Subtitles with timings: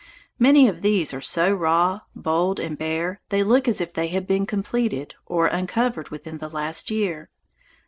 [0.39, 4.25] Many of these are so raw, bold, and bare, they look as if they had
[4.25, 7.29] been completed or uncovered within the last year.